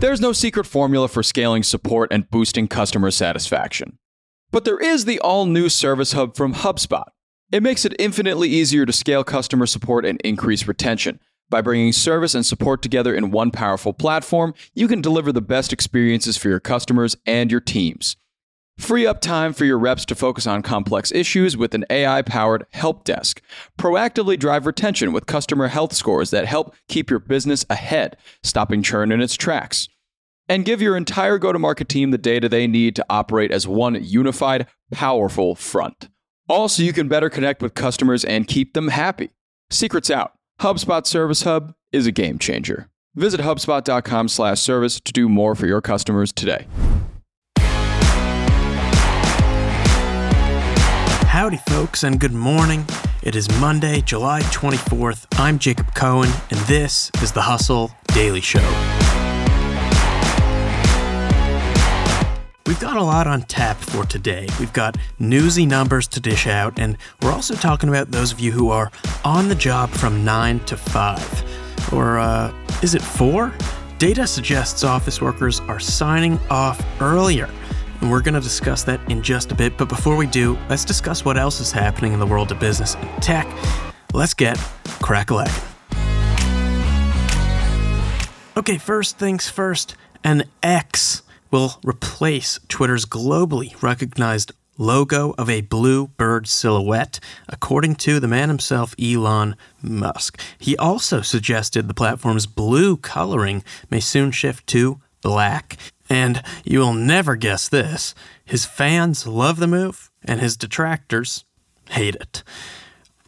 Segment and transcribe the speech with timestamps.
[0.00, 3.98] There's no secret formula for scaling support and boosting customer satisfaction.
[4.50, 7.06] But there is the all new Service Hub from HubSpot.
[7.50, 11.20] It makes it infinitely easier to scale customer support and increase retention.
[11.48, 15.72] By bringing service and support together in one powerful platform, you can deliver the best
[15.72, 18.16] experiences for your customers and your teams.
[18.78, 22.66] Free up time for your reps to focus on complex issues with an AI powered
[22.72, 23.40] help desk.
[23.78, 29.12] Proactively drive retention with customer health scores that help keep your business ahead, stopping churn
[29.12, 29.88] in its tracks.
[30.48, 33.66] And give your entire go to market team the data they need to operate as
[33.66, 36.08] one unified, powerful front.
[36.48, 39.30] Also, you can better connect with customers and keep them happy.
[39.70, 40.32] Secrets out.
[40.60, 42.90] HubSpot Service Hub is a game changer.
[43.14, 46.66] Visit HubSpot.com slash service to do more for your customers today.
[51.34, 52.86] Howdy, folks, and good morning.
[53.24, 55.26] It is Monday, July 24th.
[55.32, 58.60] I'm Jacob Cohen, and this is the Hustle Daily Show.
[62.68, 64.46] We've got a lot on tap for today.
[64.60, 68.52] We've got newsy numbers to dish out, and we're also talking about those of you
[68.52, 68.92] who are
[69.24, 71.92] on the job from 9 to 5.
[71.92, 73.52] Or, uh, is it 4?
[73.98, 77.50] Data suggests office workers are signing off earlier
[78.10, 79.76] we're going to discuss that in just a bit.
[79.78, 82.94] But before we do, let's discuss what else is happening in the world of business
[82.94, 83.46] and tech.
[84.12, 84.58] Let's get
[85.02, 85.46] crack a
[88.56, 96.08] Okay, first things first, an X will replace Twitter's globally recognized logo of a blue
[96.08, 100.40] bird silhouette, according to the man himself, Elon Musk.
[100.58, 105.76] He also suggested the platform's blue coloring may soon shift to black.
[106.14, 111.44] And you will never guess this his fans love the move, and his detractors
[111.90, 112.44] hate it.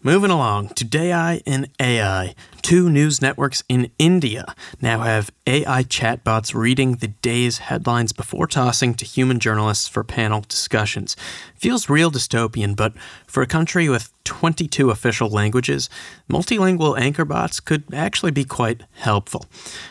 [0.05, 6.55] Moving along to DAI and AI, two news networks in India now have AI chatbots
[6.55, 11.17] reading the day's headlines before tossing to human journalists for panel discussions.
[11.57, 12.93] Feels real dystopian, but
[13.27, 15.91] for a country with 22 official languages,
[16.31, 19.47] multilingual anchor bots could actually be quite helpful.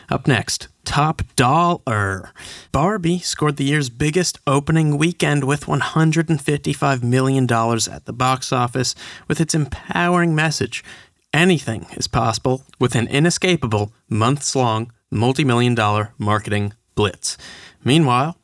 [0.08, 2.30] Up next, top dollar.
[2.72, 8.94] Barbie scored the year's biggest opening weekend with $155 million at the box office
[9.28, 10.82] with its empowering message
[11.36, 17.36] anything is possible with an inescapable, months long, multi million dollar marketing blitz.
[17.84, 18.36] Meanwhile,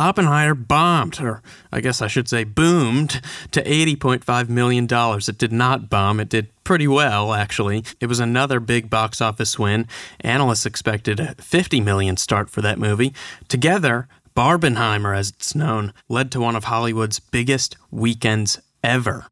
[0.00, 4.88] Oppenheimer bombed, or I guess I should say boomed, to $80.5 million.
[4.90, 6.20] It did not bomb.
[6.20, 7.84] It did pretty well, actually.
[8.00, 9.86] It was another big box office win.
[10.20, 13.12] Analysts expected a 50 million start for that movie.
[13.48, 19.26] Together, Barbenheimer, as it's known, led to one of Hollywood's biggest weekends ever.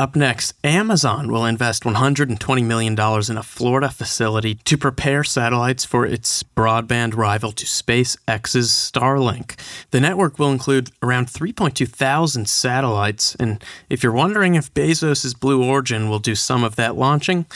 [0.00, 6.06] Up next, Amazon will invest $120 million in a Florida facility to prepare satellites for
[6.06, 9.58] its broadband rival to SpaceX's Starlink.
[9.90, 15.64] The network will include around 3.2 thousand satellites, and if you're wondering if Bezos' Blue
[15.64, 17.46] Origin will do some of that launching,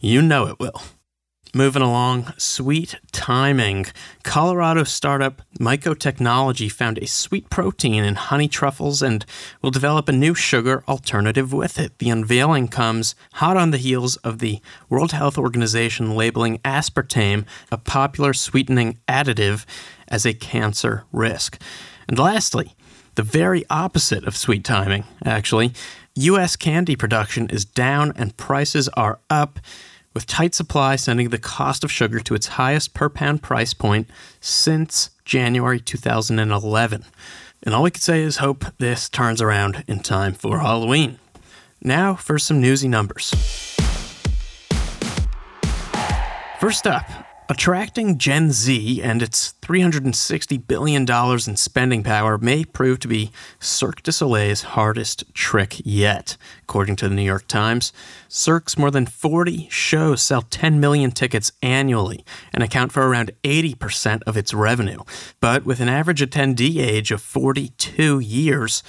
[0.00, 0.80] you know it will.
[1.52, 3.86] Moving along, sweet timing.
[4.22, 9.26] Colorado startup Myco Technology found a sweet protein in honey truffles and
[9.60, 11.98] will develop a new sugar alternative with it.
[11.98, 17.78] The unveiling comes hot on the heels of the World Health Organization labeling aspartame, a
[17.78, 19.64] popular sweetening additive,
[20.06, 21.60] as a cancer risk.
[22.08, 22.76] And lastly,
[23.16, 25.72] the very opposite of sweet timing, actually.
[26.14, 26.54] U.S.
[26.54, 29.58] candy production is down and prices are up
[30.14, 34.08] with tight supply sending the cost of sugar to its highest per pound price point
[34.40, 37.04] since January 2011.
[37.62, 41.18] And all we can say is hope this turns around in time for Halloween.
[41.82, 43.30] Now for some newsy numbers.
[46.58, 47.08] First up,
[47.50, 51.04] Attracting Gen Z and its $360 billion
[51.48, 57.08] in spending power may prove to be Cirque du Soleil's hardest trick yet, according to
[57.08, 57.92] the New York Times.
[58.28, 62.24] Cirque's more than 40 shows sell 10 million tickets annually
[62.54, 65.00] and account for around 80% of its revenue.
[65.40, 68.84] But with an average attendee age of 42 years,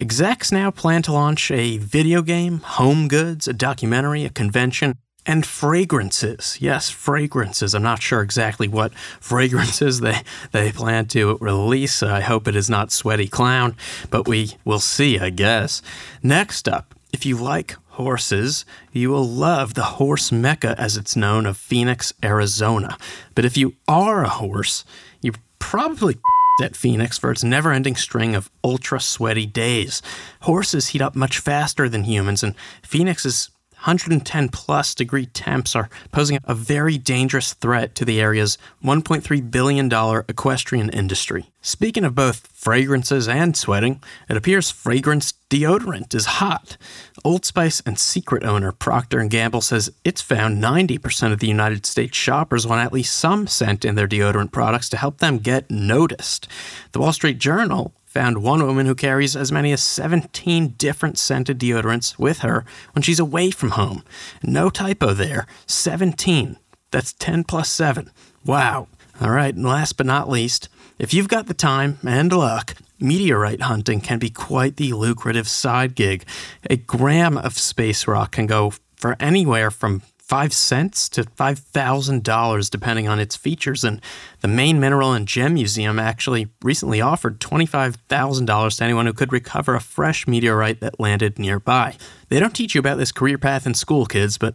[0.00, 4.96] Execs now plan to launch a video game, home goods, a documentary, a convention,
[5.26, 6.56] and fragrances.
[6.60, 7.74] Yes, fragrances.
[7.74, 12.02] I'm not sure exactly what fragrances they, they plan to release.
[12.02, 13.76] I hope it is not Sweaty Clown,
[14.10, 15.82] but we will see, I guess.
[16.22, 21.46] Next up, if you like horses, you will love the horse mecca, as it's known,
[21.46, 22.96] of Phoenix, Arizona.
[23.34, 24.84] But if you are a horse,
[25.22, 26.18] you probably
[26.62, 30.00] at Phoenix for its never ending string of ultra sweaty days.
[30.42, 35.88] Horses heat up much faster than humans, and Phoenix is 110 plus degree temps are
[36.10, 39.92] posing a very dangerous threat to the area's $1.3 billion
[40.28, 41.50] equestrian industry.
[41.62, 46.76] Speaking of both fragrances and sweating, it appears fragrance deodorant is hot.
[47.24, 51.84] Old Spice and Secret owner Procter & Gamble says it's found 90% of the United
[51.84, 55.70] States shoppers want at least some scent in their deodorant products to help them get
[55.70, 56.46] noticed.
[56.92, 61.58] The Wall Street Journal found one woman who carries as many as 17 different scented
[61.58, 62.64] deodorants with her
[62.94, 64.02] when she's away from home.
[64.42, 65.46] No typo there.
[65.66, 66.56] 17.
[66.90, 68.10] That's 10 plus 7.
[68.42, 68.88] Wow.
[69.20, 73.60] All right, and last but not least, if you've got the time and luck, meteorite
[73.60, 76.24] hunting can be quite the lucrative side gig.
[76.70, 82.24] A gram of space rock can go for anywhere from five cents to five thousand
[82.24, 83.84] dollars, depending on its features.
[83.84, 84.02] And
[84.40, 89.12] the Maine Mineral and Gem Museum actually recently offered twenty-five thousand dollars to anyone who
[89.12, 91.96] could recover a fresh meteorite that landed nearby.
[92.28, 94.54] They don't teach you about this career path in school, kids, but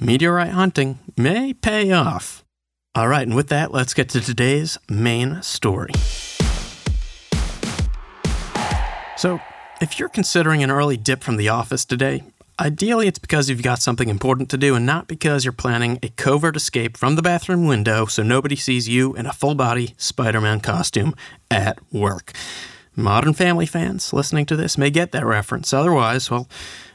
[0.00, 2.44] meteorite hunting may pay off.
[2.94, 5.92] All right, and with that, let's get to today's main story.
[9.16, 9.40] So,
[9.80, 12.24] if you're considering an early dip from the office today,
[12.62, 16.10] Ideally, it's because you've got something important to do and not because you're planning a
[16.10, 20.40] covert escape from the bathroom window so nobody sees you in a full body Spider
[20.40, 21.16] Man costume
[21.50, 22.30] at work.
[22.94, 25.72] Modern Family fans listening to this may get that reference.
[25.72, 26.48] Otherwise, well,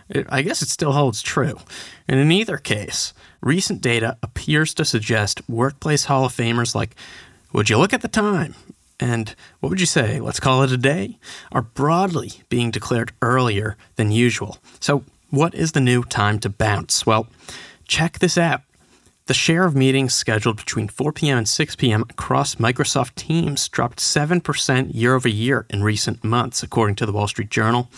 [0.07, 1.59] it, I guess it still holds true.
[2.07, 6.95] And in either case, recent data appears to suggest workplace Hall of Famers like,
[7.51, 8.55] would you look at the time?
[9.01, 11.19] And what would you say, let's call it a day,
[11.51, 14.59] are broadly being declared earlier than usual.
[14.79, 17.05] So what is the new time to bounce?
[17.05, 17.27] Well,
[17.87, 18.61] check this out.
[19.27, 21.37] The share of meetings scheduled between 4 p.m.
[21.37, 22.03] and 6 p.m.
[22.09, 27.27] across Microsoft Teams dropped 7% year over year in recent months, according to the Wall
[27.27, 27.89] Street Journal.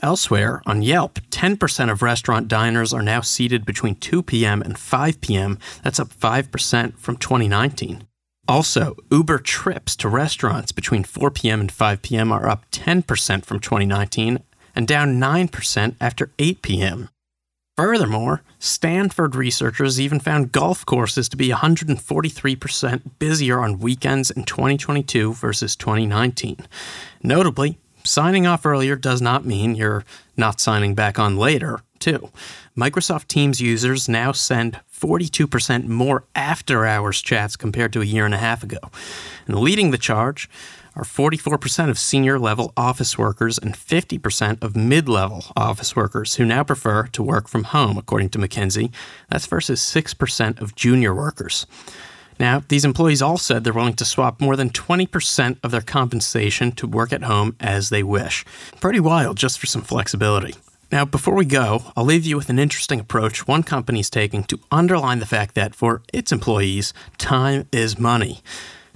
[0.00, 4.62] Elsewhere, on Yelp, 10% of restaurant diners are now seated between 2 p.m.
[4.62, 5.58] and 5 p.m.
[5.82, 8.06] That's up 5% from 2019.
[8.46, 11.60] Also, Uber trips to restaurants between 4 p.m.
[11.60, 12.30] and 5 p.m.
[12.30, 14.38] are up 10% from 2019
[14.76, 17.08] and down 9% after 8 p.m.
[17.76, 25.34] Furthermore, Stanford researchers even found golf courses to be 143% busier on weekends in 2022
[25.34, 26.66] versus 2019.
[27.22, 30.04] Notably, signing off earlier does not mean you're
[30.38, 32.30] not signing back on later, too.
[32.76, 38.34] Microsoft Teams users now send 42% more after hours chats compared to a year and
[38.34, 38.78] a half ago.
[39.46, 40.48] And leading the charge,
[40.96, 46.46] are 44% of senior level office workers and 50% of mid level office workers who
[46.46, 48.90] now prefer to work from home, according to McKinsey.
[49.28, 51.66] That's versus 6% of junior workers.
[52.38, 56.72] Now, these employees all said they're willing to swap more than 20% of their compensation
[56.72, 58.44] to work at home as they wish.
[58.80, 60.54] Pretty wild just for some flexibility.
[60.92, 64.44] Now, before we go, I'll leave you with an interesting approach one company is taking
[64.44, 68.40] to underline the fact that for its employees, time is money.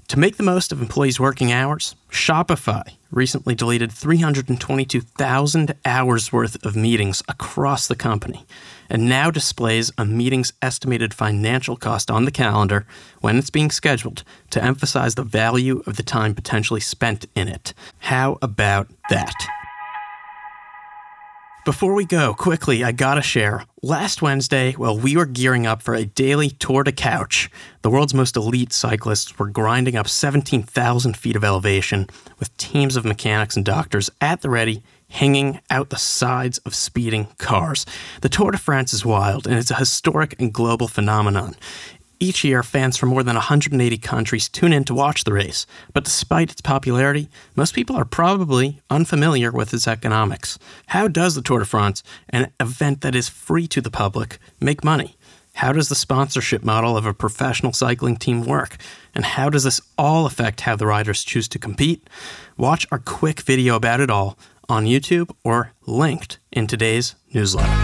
[0.07, 6.77] To make the most of employees' working hours, Shopify recently deleted 322,000 hours worth of
[6.77, 8.47] meetings across the company
[8.89, 12.87] and now displays a meeting's estimated financial cost on the calendar
[13.21, 17.75] when it's being scheduled to emphasize the value of the time potentially spent in it.
[17.99, 19.60] How about that?
[21.67, 23.67] Before we go, quickly, I gotta share.
[23.83, 27.51] Last Wednesday, while we were gearing up for a daily Tour de Couch,
[27.83, 32.07] the world's most elite cyclists were grinding up 17,000 feet of elevation
[32.39, 37.29] with teams of mechanics and doctors at the ready, hanging out the sides of speeding
[37.37, 37.85] cars.
[38.23, 41.57] The Tour de France is wild, and it's a historic and global phenomenon.
[42.23, 46.05] Each year, fans from more than 180 countries tune in to watch the race, but
[46.05, 50.59] despite its popularity, most people are probably unfamiliar with its economics.
[50.89, 54.85] How does the Tour de France, an event that is free to the public, make
[54.85, 55.17] money?
[55.55, 58.77] How does the sponsorship model of a professional cycling team work?
[59.15, 62.07] And how does this all affect how the riders choose to compete?
[62.59, 67.80] Watch our quick video about it all on YouTube or linked in today's newsletter.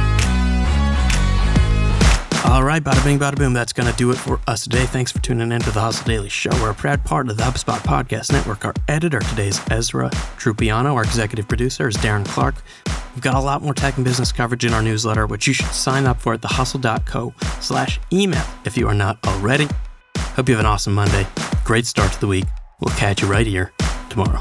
[2.46, 3.52] All right, bada bing, bada boom.
[3.52, 4.86] That's going to do it for us today.
[4.86, 6.50] Thanks for tuning in to the Hustle Daily Show.
[6.62, 8.64] We're a proud part of the HubSpot Podcast Network.
[8.64, 10.94] Our editor today is Ezra Trupiano.
[10.94, 12.54] Our executive producer is Darren Clarke.
[13.14, 15.66] We've got a lot more tech and business coverage in our newsletter, which you should
[15.66, 19.66] sign up for at thehustle.co slash email if you are not already.
[20.16, 21.26] Hope you have an awesome Monday.
[21.64, 22.46] Great start to the week.
[22.80, 23.72] We'll catch you right here
[24.08, 24.40] tomorrow.